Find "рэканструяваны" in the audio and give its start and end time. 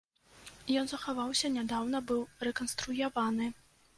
2.49-3.53